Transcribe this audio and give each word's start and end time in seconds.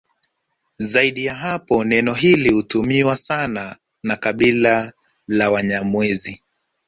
Zaidi 0.77 1.25
ya 1.25 1.35
hapo 1.35 1.83
neno 1.83 2.13
hili 2.13 2.49
hutumiwa 2.51 3.15
sana 3.15 3.75
na 4.03 4.15
kabila 4.15 4.93
la 5.27 5.51
Wanyamwezi 5.51 6.41